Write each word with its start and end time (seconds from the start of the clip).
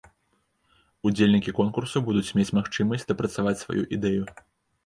Удзельнікі 1.09 1.53
конкурсу 1.59 2.03
будуць 2.07 2.33
мець 2.39 2.49
магчымасць 2.59 3.07
дапрацаваць 3.13 3.55
сваю 3.63 3.83
ідэю. 4.01 4.23